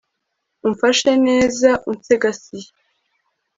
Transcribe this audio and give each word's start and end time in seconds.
umfashe 0.67 1.11
neza, 1.27 1.69
unsegasiye 1.89 2.69